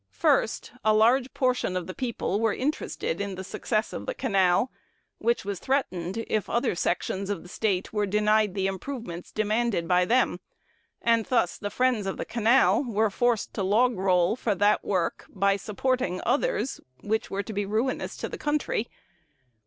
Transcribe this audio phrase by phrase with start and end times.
[0.17, 4.71] "First, a large portion of the people were interested in the success of the canal,
[5.19, 10.05] which was threatened, if other sections of the State were denied the improvements demanded by
[10.05, 10.39] them;
[11.03, 15.27] and thus the friends of the canal were forced to log roll for that work
[15.29, 18.87] by supporting others which were to be ruinous to the country.